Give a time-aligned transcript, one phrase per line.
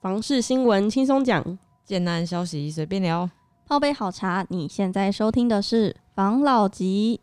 [0.00, 3.28] 房事新闻轻松讲，简单消息随便聊，
[3.66, 4.46] 泡杯好茶。
[4.48, 7.20] 你现在收听的是房老吉。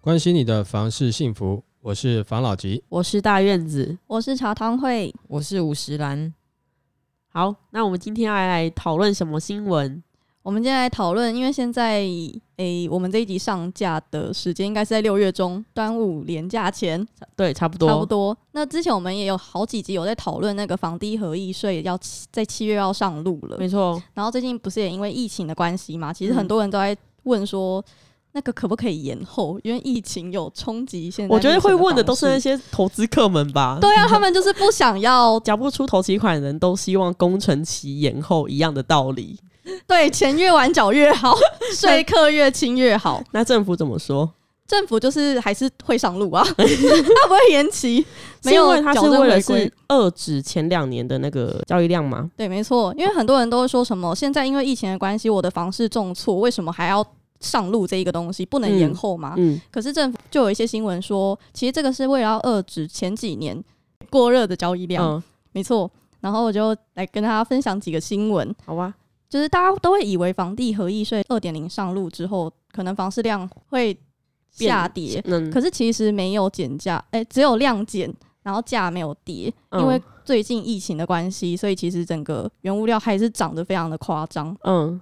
[0.00, 6.34] 关心你的房事幸福，我是房老吉，我是大院子，我是茶汤会，我是五十兰。
[7.28, 10.02] 好，那我们今天要来讨论什么新闻？
[10.42, 12.04] 我们今天来讨论，因为现在
[12.56, 17.04] 诶、欸，我们这一集上架的时间应该是在六月中，端午连假前，
[17.34, 18.36] 对，差不多，差不多。
[18.52, 21.98] 那之前我们也有好几集有在讨论那个房地合一税要
[22.30, 24.00] 在七月要上路了，没错。
[24.14, 27.84] 然后最近不是也因为疫情的关系嘛，其实很多人都在问说，嗯、
[28.34, 29.58] 那个可不可以延后？
[29.64, 31.10] 因为疫情有冲击。
[31.10, 33.78] 现在我觉得会问的都是那些投资客们吧？
[33.80, 39.36] 对啊，他们就是不想要缴不出头期款的人都希望工程期延后一样的道理。
[39.86, 41.34] 对，钱越晚缴越好，
[41.74, 43.22] 税课越轻越好。
[43.32, 44.30] 那政府怎么说？
[44.66, 46.64] 政府就是还是会上路啊， 他
[47.28, 48.04] 不会延期。
[48.44, 52.30] 没有，他是为了是遏制前两年的那个交易量吗？
[52.34, 52.92] 对，没错。
[52.96, 57.04] 因为很多人都会说什么，现在因为疫情的关系，我的房市重挫，为什么还要
[57.40, 58.44] 上路这一个东西？
[58.46, 59.34] 不能延后吗？
[59.36, 59.54] 嗯。
[59.54, 63.62] 嗯，可是政府就有一些新闻说，其实这个是为了要遏制前几年
[64.08, 65.04] 过热的交易量。
[65.04, 65.90] 嗯，没错。
[66.20, 68.94] 然后我就来跟大家分享几个新闻，好吧？
[69.34, 73.98] 就是大家都会以为房地合一税二点零上路之后，可能房市量会
[74.48, 78.08] 下跌，嗯、可是其实没有减价，哎、欸，只有量减，
[78.44, 84.56] 然后价没有跌，嗯、因为最近疫情的关系，所以其实整个原物料还是涨得非常的夸张。
[84.62, 85.00] 嗯，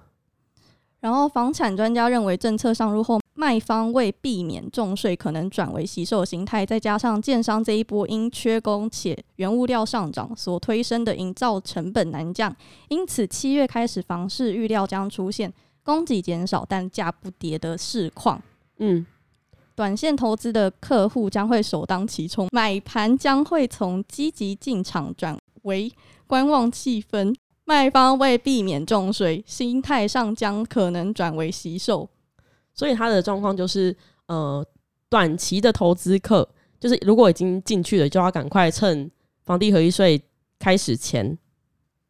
[1.01, 12.55] 然后房产专家认为，政策上路后，卖方为避免重税，可能转为惜售形态，再加上建商这一波因缺工且原物料上涨所推升的营造成本难降，
[12.89, 15.53] 因此七月开始房市预料将出现
[15.83, 18.41] 供给减少但价不跌的市况。
[18.79, 19.07] 嗯，
[19.75, 25.91] 短线投资的客户将会首当其冲，买盘将会从积极进场转为
[26.27, 32.11] 观望气氛，卖方为避免重税，心态上将可能转为惜售。
[32.83, 34.67] 所以他的状况就是，呃，
[35.09, 36.49] 短期的投资客，
[36.81, 39.09] 就是如果已经进去了，就要赶快趁
[39.45, 40.21] 房地合一税
[40.59, 41.39] 开始前，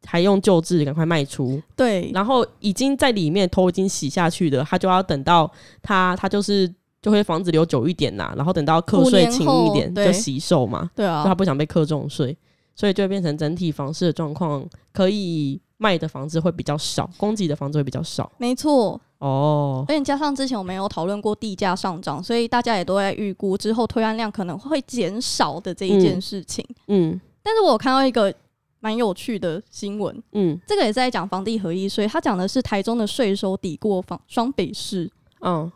[0.03, 1.61] 还用旧制赶快卖出。
[1.75, 5.51] 对，然后已经在里面头已经洗下去的，他就要等到
[5.83, 6.67] 他他就是
[7.03, 10.89] 就会房子留久一点啦，然后等到课税轻一点就洗手嘛。
[10.95, 12.35] 对啊，他不想被课重税，
[12.75, 18.31] 所以就会变成整体房市的状况，可以卖的房子会比较少，供给的房子会比较少。
[18.37, 18.99] 没错。
[19.23, 26.65] 哦，而且加上之前我们有讨论过地价上涨，所以大家也都在预估之后推案量可能会减少的这一件事情。
[26.87, 28.33] 嗯，嗯，但是我有看到一个
[28.81, 35.09] 蛮有趣的新闻，嗯，这个也是在讲房地合一税，他讲的是台中的税收抵过房双北市。
[35.39, 35.71] 嗯，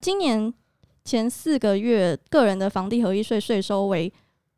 [0.00, 0.52] 今年
[1.04, 4.12] 前四个月个人的房地合一税税收为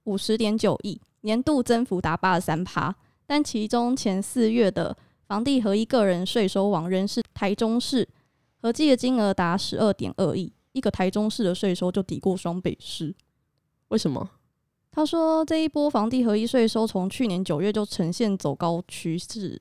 [0.05, 2.95] 五十点九亿，年度增幅达八十三趴，
[3.27, 4.97] 但其中前四月的
[5.27, 8.09] 房地合一个人税收网仍是台中市，
[8.63, 13.15] 合计的金额达十二点二亿，一个台中市的税收就抵过双北市。
[13.89, 14.31] 为什么？
[14.93, 19.61] 他说这一波房地合一税收从去年九月就呈现走高趋势，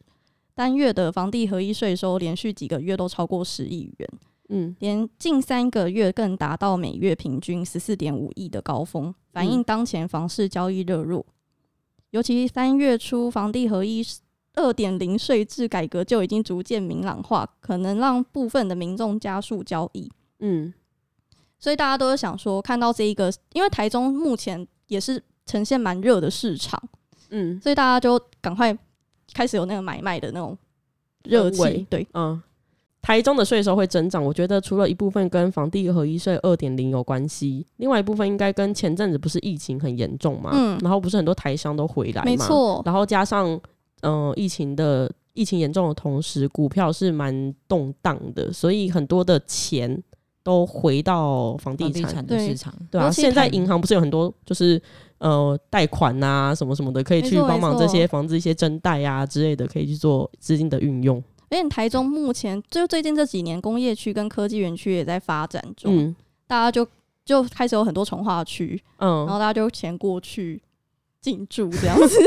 [0.54, 4.10] 单月的房地合一税收连续几个月都超过十亿元，
[4.50, 11.26] 嗯，连近三个月更达到每月平均十四点五亿的高峰，反映当前房市交易热络。
[12.12, 14.06] 尤其三月初房地合一。
[14.56, 20.12] 二点零税制改革就已经逐渐明朗化，可能让部分的民众加速交易。
[20.40, 20.74] 嗯，
[21.60, 26.82] 所以大家都是想说，看到这一个，因为台中目前也是呈现蛮热的市场，
[27.30, 28.78] 嗯，所以大家就赶快
[29.34, 30.58] 开始有那个买卖的那种
[31.24, 31.86] 热情。
[31.90, 32.42] 对，嗯，
[33.02, 43.60] 台中的税收会增长，我觉得除了一部分跟房地合一税二点零有关系，另外一部分应该跟前阵子不是疫情很严重嘛，嗯，然后不是很多台商都回来嘛，没错，然后加上。
[44.06, 50.02] 嗯，疫情的疫情严重的同时，股票是蛮动荡的，所以很多的钱
[50.44, 53.10] 都回到房地产的市场，对，对啊。
[53.10, 54.80] 现在银行不是有很多就是
[55.18, 61.22] 呃贷款啊什么什么的，可以去帮忙这些房子一些增贷啊之类的，可以去做资金的运用。
[61.50, 66.16] 而且台中目前就最近这几年，工业区跟科技园区也在发展中，嗯、
[66.46, 66.88] 大家就
[67.24, 70.62] 就开始有很多从化区，嗯，然后大家就钱过去
[71.22, 72.20] 进驻这样 子。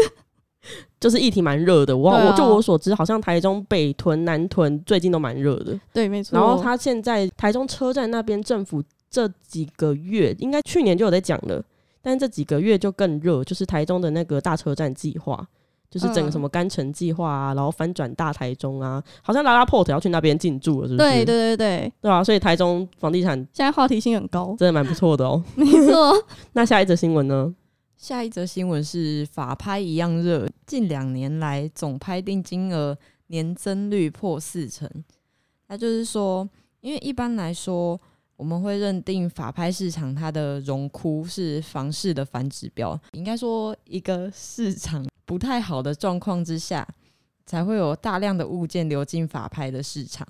[1.01, 5.79] 就是议题蛮热的，我、啊、我就我所知，好像台中北屯、南屯最近都蛮热的。
[5.93, 6.39] 对，没错。
[6.39, 11.63] 然后他现在台中车站那边政府这几个月，应该去年就有在讲了，
[12.03, 15.47] 但这几个月就更热，就是台中的那个大车站计划，
[15.91, 21.09] 就是整个什么干城计划啊，然后翻转大台中啊，好像拉拉 port 要去那边进驻了，是不是？
[21.09, 25.43] 对对对对，对啊，所以台中房地产现在话题性很高，真的蛮不错的哦。
[25.55, 26.13] 没错，
[26.53, 27.55] 那下一则新闻呢？
[27.99, 32.97] 下一则新闻是法拍一样热，近两年来总拍定金额
[33.27, 34.89] 年增率破四成。
[35.67, 36.49] 那就是说，
[36.81, 38.01] 因为一般来说，
[38.37, 45.05] 我们会认定法拍市场它的荣枯是房市的反指标，应该说一个市场。
[45.25, 46.87] 不太好的状况之下，
[47.45, 50.25] 才会有大量的物件流进法拍的市场，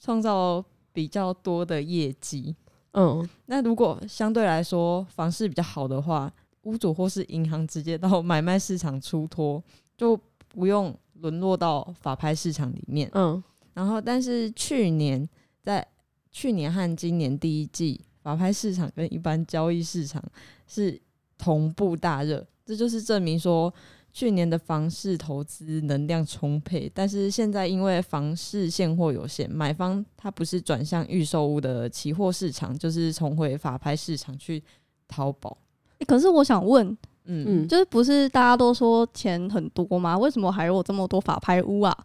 [0.00, 0.64] 创造
[0.94, 2.56] 比较多的业绩。
[2.94, 6.32] 嗯，那如果相对来说房市比较好的话，
[6.62, 9.62] 屋主或是银行直接到买卖市场出脱，
[9.96, 10.18] 就
[10.48, 13.10] 不用沦落到法拍市场里面。
[13.14, 13.42] 嗯，
[13.74, 15.28] 然后但是去年
[15.62, 15.86] 在
[16.30, 20.22] 去年和今年第一季，法拍市场跟一般交易市场
[20.66, 21.00] 是
[21.36, 23.72] 同步大热，这就是证明说。
[24.14, 34.62] 去年的房市投资能量充沛，但是现在因为房市现货有限，买方他不是转向预售屋的期货市场，就是重回法拍市场去
[35.08, 35.56] 淘宝。
[36.02, 40.18] 欸，可是我想问，嗯，就是不是大家都说钱很多吗？
[40.18, 41.96] 为什么还有这么多法拍屋啊？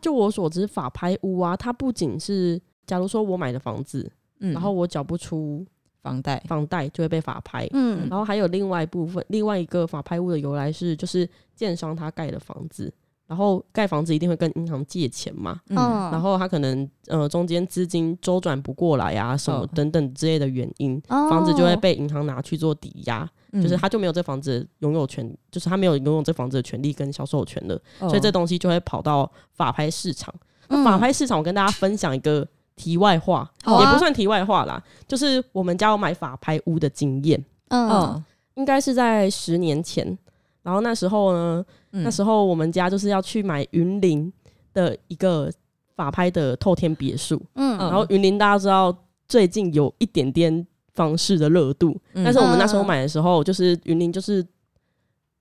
[0.00, 4.10] 就我所知，法拍屋啊，它不仅是，假如说我买的房子，
[4.40, 5.64] 嗯，然后我缴不出。
[6.02, 11.24] 房贷房贷就会被法拍，嗯，然后还有另外一部分，另外一个法拍屋的由来是，就是
[11.54, 12.92] 建商他盖的房子，
[13.32, 15.76] 然后盖房子一定会跟银行借钱嘛，嗯，
[16.10, 30.34] 然后他可能呃中间资金周转不过来啊，什么等等之类的原因，哦、房子就会被银行拿去做抵押，哦、就是他就没有这房子拥有权，就是他没有拥有这房子的权利跟销售权了，哦、所以这东西就会跑到法拍市场。
[30.68, 32.46] 嗯、法拍市场，我跟大家分享一个。
[32.74, 37.38] 题外话，啊、也不算题外话啦，就是我们家有买法拍屋的经验。
[37.68, 38.24] 嗯，嗯，
[38.54, 40.18] 应该是在十年前，
[40.62, 44.32] 然后那时候呢，嗯、那时候我们家就是要去买云林
[44.72, 45.50] 的一个
[45.96, 47.40] 法拍的透天别墅。
[47.54, 54.46] 嗯，然后云林大家知道最近有一点点房市的热度，嗯、但是我们那时候买的时候，就是云林就是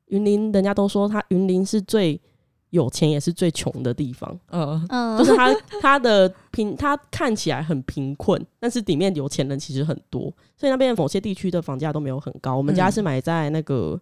[0.08, 2.20] 云林，人家都说它云林是最。
[2.72, 12.56] 有钱也是最穷的地方，嗯，就是他他的贫，他看起来很贫困，但是里面有钱人其实很多，所以那边某些地区的房价都没有很高。
[12.56, 14.00] 我们家是买在那个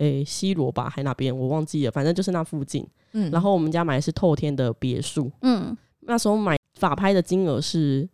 [0.00, 2.86] 诶西罗吧，还哪边我忘记了，反正就是那附近。
[3.12, 8.08] 嗯，然后我们家买的是透天的别墅，嗯，那时候买法拍的金额是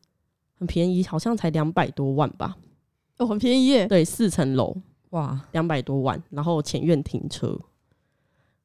[0.58, 2.56] 很便宜，好像才两百多万吧，
[3.18, 4.76] 哦，很便宜耶，对，四层楼，
[5.10, 7.58] 哇，两百多万，然后前院停车。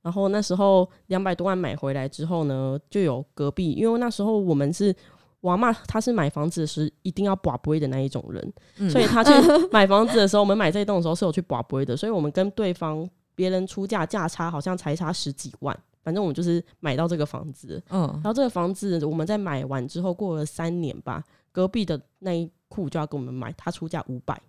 [0.01, 4.95] 然后那时候两百多万买回来之后呢，就有隔壁，因为那时候我们是
[5.41, 9.31] 我阿嬷，她是买房子时一定要把杯的那一种人，嗯、所以她去
[9.71, 24.39] 买房子的时候，我们买这一栋的时候是有去把杯的，所以我们跟对方别人出价价差好像才差十几万，反正我们就是买到这个房子，嗯，然后这个房子我们在买完之后过了三年吧，隔壁的那一户就要给我们买，他出价五百，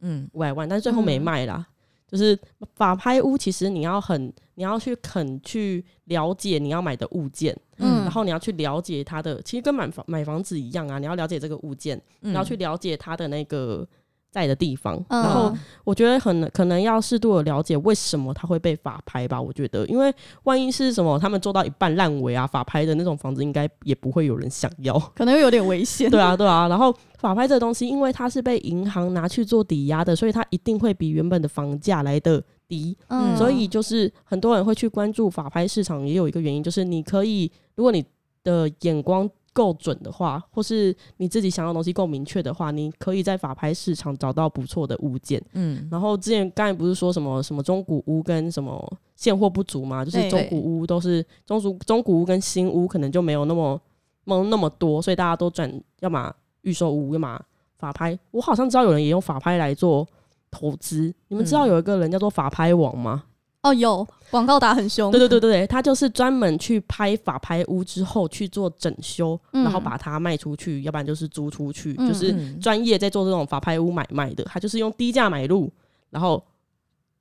[0.00, 1.56] 嗯，五百万，但是最后没卖啦。
[1.58, 1.74] 嗯
[2.08, 2.38] 就是
[2.74, 13.86] 法拍屋，其实你要很，你要去肯去了解你要买的物件，嗯，然后你要去了解它的，其实跟买房买房子一样啊，你要了解这个物件，嗯，然后去了解它的那个。
[14.30, 15.52] 在的地方，然后
[15.84, 19.40] 我觉得很可能要适度的了解为什么它会被法拍吧。
[19.40, 20.12] 我觉得，因为
[20.44, 26.10] 万一是什么他们做到一半烂尾啊，法拍的那种房子应该也不会有人想要， 可能会有点危险。
[26.10, 26.68] 对啊，对啊。
[26.68, 32.96] 然后法拍这东西，因为它是被银行拿去做抵押的，所以它一定会比原本的房价来的低。
[33.08, 38.04] 嗯，所以就是很多人会去关注法拍市场，也有一个原因，就是你可以，如果你
[38.44, 39.28] 的眼光。
[39.58, 45.42] 够准的话，或是你自己想要的东西够明确的话，你可以在法拍市场找到不错的物件。
[45.54, 48.80] 嗯，然后之前刚才不是说什么什么中古屋跟什么
[49.16, 50.04] 现货不足嘛？
[50.04, 53.80] 就是中古屋都是中古中古屋跟新屋可能就没有那么
[54.26, 57.40] 那么那么多，所以大家都转要么预售屋，要么
[57.78, 58.16] 法拍。
[58.30, 60.06] 我好像知道有人也用法拍来做
[60.52, 61.12] 投资。
[61.26, 63.24] 你们知道有一个人叫做法拍网吗？
[63.68, 74.44] 哦，有广告打很凶，对对对对对，他就是专门去拍法拍屋之后去做整修，嗯、然后把它卖出去，要不然就是租出去，嗯、就是专业在做这种法拍屋买卖的。
[74.44, 75.70] 他就是用低价买入，
[76.10, 76.42] 然后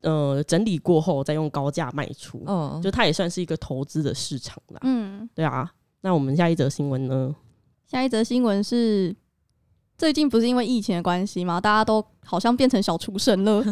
[0.02, 4.80] 呃整理过后再用高价卖出，哦，就他也算是一个投资的市场啦。
[4.84, 5.72] 嗯，对啊。
[6.02, 7.36] 那我们下一则新闻呢？
[7.86, 9.16] 下一则新闻是。
[9.98, 11.60] 最近不是因为疫情的关系吗？
[11.60, 13.64] 大家都好像变成小厨神了。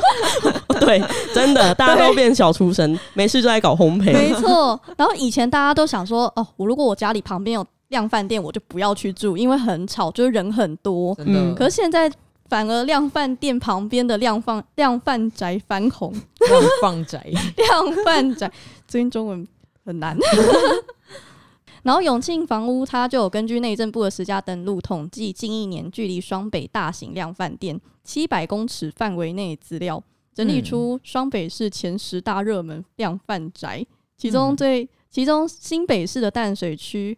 [0.84, 1.02] 对，
[1.34, 4.12] 真的， 大家都变小厨神，没事就在搞烘焙。
[4.12, 4.80] 没错。
[4.96, 11.14] 然后以前大家都想说，哦，我如果我家里旁边有量饭店，我就不要去住，因为很吵，就是人很多。
[11.14, 11.54] 真的。
[11.54, 12.10] 可是现在
[12.48, 16.12] 反而量饭店旁边的量放量饭宅翻红，
[16.48, 18.50] 量贩宅， 量饭宅，
[18.86, 19.46] 最近中文
[19.84, 20.16] 很难。
[21.82, 30.00] 然后永庆房屋它就有根据内政部的十家登录统计，近一年距离双北大型量饭店七百公尺范围内资料，
[30.34, 33.84] 整理出双北市前十大热门量贩宅，
[34.16, 37.16] 其中最其中新北市的淡水区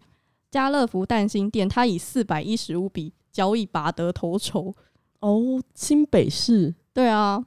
[0.50, 4.74] 家乐福淡心店，它以四百一十五笔交易拔得头筹。
[5.20, 7.44] 哦，新北市，对啊，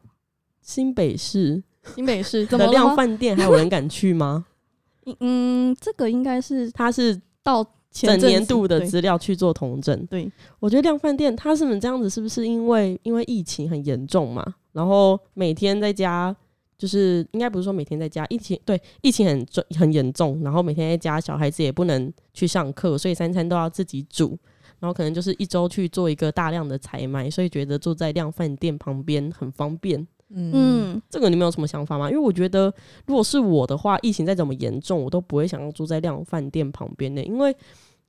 [0.62, 1.62] 新北市，
[1.96, 4.46] 新北市 的量贩店还有人敢去吗？
[5.20, 10.06] 嗯，这个应该是它是到整年度的资料去做统整。
[10.08, 12.10] 对，我觉得量贩店他是不是这样子？
[12.10, 14.56] 是不是因为因为疫情很严重嘛？
[14.78, 16.36] 然后每天在家，
[16.78, 24.38] 就是应该不是说每天在家，疫情对疫情很重很严重，然后每天在家，小孩子也不能去上课，所以三餐都要自己煮，
[24.80, 30.08] 然后可能就是一周去做一个大量的采买，所以觉得住在量饭店旁边很方便。
[30.30, 32.12] 嗯，这个你们有什么想法吗？
[32.12, 32.72] 因为我觉得，
[33.08, 37.56] 如果是我的话，疫情再怎么严重，我都不会想要住在量饭店旁边的，因为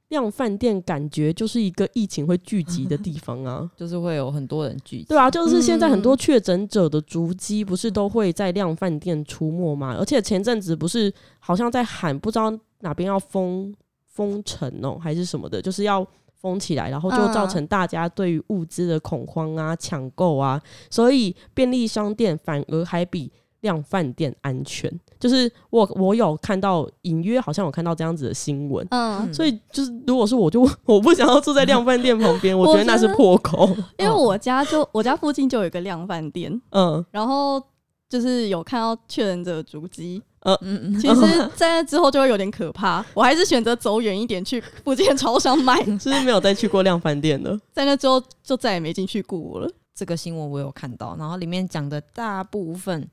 [0.09, 5.05] 量饭店感觉就是一个疫情会聚集的地方啊， 就是会有很多人聚集。
[5.09, 9.97] 对啊，就是现在很多确诊者的足迹不是都会在量饭店出没吗？
[9.99, 13.75] 而且前阵子不是好像在喊，不知道哪边要封
[14.07, 16.07] 封城哦，还是什么的，就是要。
[16.41, 23.29] 封起来，然后就造成大家对于物资的恐慌啊、抢购啊，所以便利商店反而还比
[23.61, 24.91] 量饭店安全。
[25.19, 37.61] 就是我我有看到隐约好像有看到这样子的新闻，嗯，所以就是如果是我就 我不想要住在量饭店旁边，我觉得那是破口，因为我家就我家附近就有一个量饭店，嗯，然后
[38.09, 40.23] 就是有看到确认者的足迹。
[40.43, 45.85] 呃嗯嗯，其实在那之后就会有点可怕，我还是选择走远一点去附近的超商买。
[45.99, 47.59] 是不是没有再去过量饭店了？
[47.73, 49.69] 在那之后就再也没进去过了。
[49.97, 53.05] 这个新闻我有看到，然后里面讲的大部分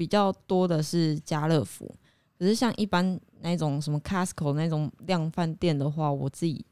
[0.00, 1.94] 比较多的是家乐福，
[2.38, 6.64] 可是像一般那种什么 Costco 那种量贩店的话，我自己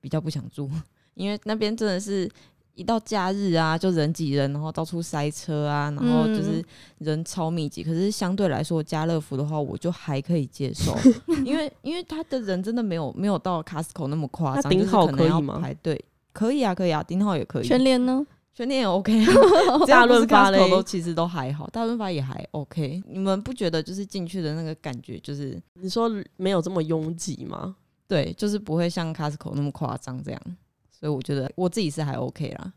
[0.00, 0.68] 比较不想住，
[1.14, 2.28] 因为那边真的是。
[2.74, 6.64] 一到假日啊，就人挤人，然后到处塞车啊，然后就是
[7.00, 7.82] 人超密集。
[7.82, 10.96] 嗯、可是相对来说，家乐福的话，我就还可以接受，
[11.44, 14.70] 因为因为他的人真的没有没有到 Costco 那么夸张。
[14.72, 15.58] 顶好可以吗？
[15.60, 17.62] 排队可以啊，可以啊，顶好也可以。
[17.68, 18.26] 全联呢？
[18.54, 19.24] 全联也 OK。
[19.86, 23.02] 大润发嘞，都其实都还好，大润发也还 OK。
[23.06, 27.76] 你们不觉得就是进去的那个感觉，就是你说没有这么拥挤吗？
[28.06, 30.40] 对，就是不会像 Costco 那么夸张这样。
[30.90, 32.72] 所以我觉得我自己是还 OK 啦，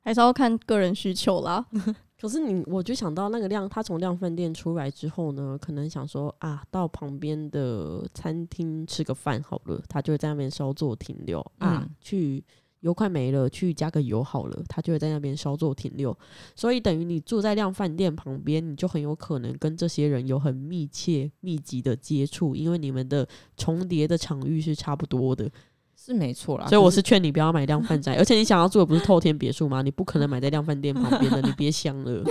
[0.00, 1.66] 还是要看个人需求啦。
[2.18, 11.82] 可是你，我就想到那个量，他从量饭店出来之后呢，可能想说啊，到旁边的餐厅吃个饭好了，他就会在那边稍作停留啊。
[11.82, 12.42] 嗯、去
[12.86, 16.16] 油快没了，去加个油好了，他就会在那边稍作停留。
[16.54, 23.26] 所以等于你住在量饭店旁边，你就很有可能跟这些人有很密切、密集的接触，因为你们的
[23.56, 25.50] 重叠的场域是差不多的。
[25.98, 29.80] 是没错啦，所以我是劝你不要买量贩宅，而且你想要住的不是透天别墅吗？
[29.82, 32.22] 你不可能买在量饭店旁边的，你别想了。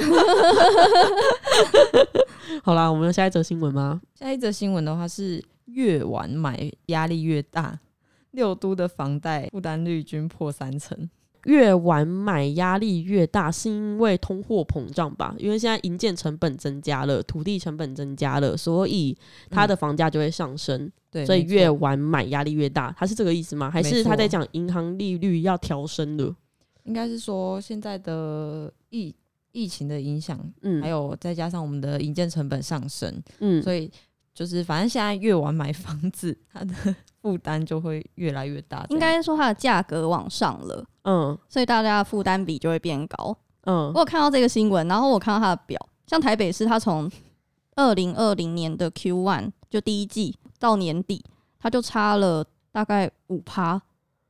[2.63, 4.00] 好啦，我们有下一则新闻吗？
[4.13, 7.77] 下一则新闻的话是越晚买压力越大，
[8.35, 11.09] 六都的房贷负担率均破三成。
[11.45, 15.35] 越晚买压力越大，是因为通货膨胀吧？
[15.37, 19.15] 因为现在营建成本增加了，土地成本增加了，所以
[19.51, 20.81] 它的房价就会上升。
[20.81, 23.69] 嗯、对，所以越晚买压力越大，他是这个意思吗？
[23.69, 26.35] 还是他在讲银行利率要调升了？
[26.85, 29.13] 应该是说现在的疫
[29.51, 33.91] 疫情的影响，嗯，还有再加上我们的营建成本上升，嗯，所以
[34.35, 36.73] 就是反正现在越晚买房子，它的。
[37.25, 43.91] 负担就会越来越大，应该说它的价格往上了，嗯，所以大家的负担比就会变高，嗯。
[43.95, 47.09] 我有看到这个新闻，然后我看到它的表，像台北市，它从
[47.77, 51.25] 二零二零年的 Q one 就第一季到年底，
[51.57, 53.81] 它就差了大概五趴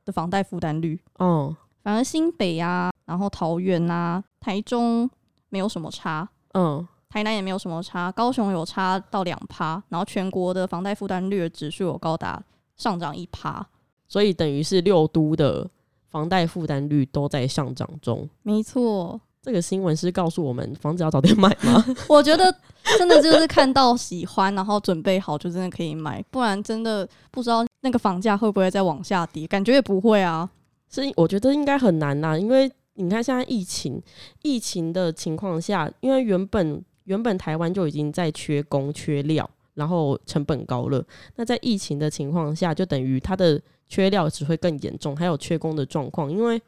[0.06, 1.54] 的房贷负担率，嗯。
[1.82, 5.06] 反而新北啊，然后桃园啊、台中
[5.50, 6.88] 没有什么差，嗯。
[7.16, 12.42] 台南也没有什么差，高雄有差到两趴，然后全国的房贷负担率的指数有高达。
[12.76, 13.66] 上涨一趴，
[14.06, 15.66] 所以等于是六都的
[16.10, 18.28] 房贷负担率都在上涨中。
[18.42, 21.82] 没错，这个新闻是告诉我们房子要早点买吗？
[22.06, 22.54] 我觉得
[22.98, 30.46] 真的就是看到喜欢，然后准备好就真的可以买，不然真的不知道那个房价会不会再往下跌，感觉也不会啊。
[30.90, 34.02] 所以我觉得应该很难呐，因为你看现在疫情，
[34.42, 39.48] 疫情的情况下，因为原本原本台湾就已经在缺工缺料。
[39.76, 46.32] 然后成本高了，那在疫情的情况下，就等于它的缺料只会更严重，还有缺工的状况。
[46.32, 46.58] 因为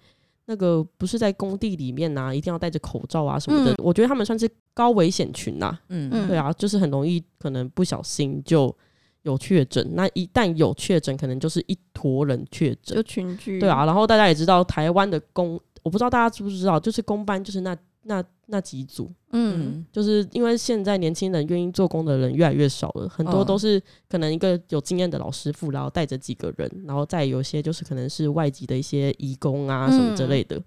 [0.45, 3.73] 那个不是在工地里面啊，一定要戴着口罩啊什么的。
[3.73, 5.80] 嗯、我觉得他们算是高危险群呐、啊。
[5.88, 8.76] 嗯嗯，对啊，就是很容易可能不小心就
[9.23, 9.88] 有确诊。
[9.95, 13.59] 那一旦有确诊，可能就是一坨人确诊，就群聚。
[13.59, 17.75] 对啊，然后大家也知道，台湾的工，我不知道大家知不知道，就是工班就是那。
[18.09, 30.57] 那那几组，嗯，就是因为现在年轻人愿意做工的人越来越少了，很多都是可能一个有经验的老师傅，然后带着几个人，然后再有些就是可能是外籍的一些义工啊什么之类的。
[30.57, 30.65] 嗯、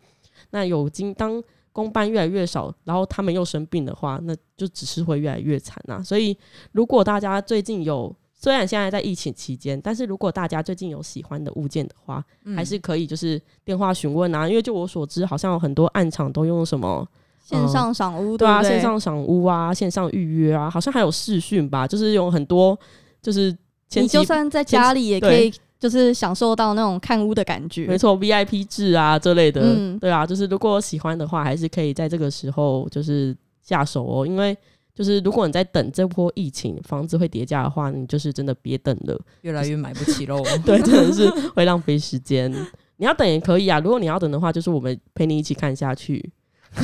[0.51, 6.03] 那有经当工班越来越少，然后他们又生病的话，那就只是会越来越惨啊。
[6.03, 6.37] 所以
[6.73, 14.47] 如果大家最近有，虽然现在在疫情期间，但是如果大家最近有喜欢的物件的话，嗯、还是可以就是电话询问啊。
[14.47, 17.07] 因为就我所知，好像有很多暗场都用什么。
[17.51, 22.77] 线上赏屋，对啊，线上赏屋啊，线上预约啊，好像还有视讯吧，就是有很多，
[23.21, 23.53] 就是
[23.95, 27.85] 你就算在家里也可以，就是享受到那种看屋的感觉。
[27.87, 34.25] 没错，VIP 制啊这类的，嗯、对啊，就是如果喜欢的话，还是可以在这个时候就是下手哦。
[34.25, 34.57] 因为
[34.95, 40.41] 就是如果你在等这波疫情房子会跌价的话，你就是真的别等了，越来越买不起喽。
[40.65, 42.49] 对，真的是会浪费时间。
[42.97, 46.31] 你要等也可以啊，如果你要等的话，就是我们陪你一起看下去。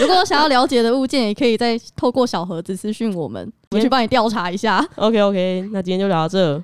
[0.00, 4.86] 如果有想要了解的物件，也可以再透过小盒子私讯我们，我去帮你调查一下。
[4.96, 6.58] OK OK，那今天就聊到这，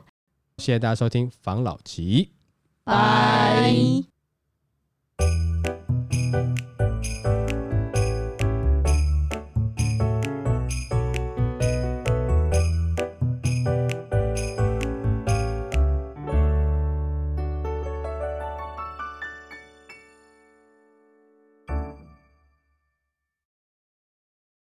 [0.58, 2.30] 谢谢大家收听房老吉，
[2.84, 3.72] 拜。